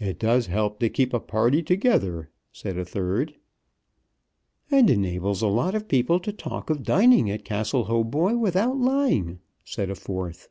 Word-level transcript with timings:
"It 0.00 0.18
does 0.18 0.46
help 0.46 0.80
to 0.80 0.88
keep 0.88 1.14
a 1.14 1.20
party 1.20 1.62
together," 1.62 2.30
said 2.50 2.76
a 2.76 2.84
third. 2.84 3.36
"And 4.72 4.90
enables 4.90 5.40
a 5.40 5.46
lot 5.46 5.72
of 5.76 5.86
people 5.86 6.18
to 6.18 6.32
talk 6.32 6.68
of 6.68 6.82
dining 6.82 7.30
at 7.30 7.44
Castle 7.44 7.84
Hautboy 7.84 8.38
without 8.38 8.76
lying," 8.76 9.38
said 9.62 9.88
a 9.88 9.94
fourth. 9.94 10.48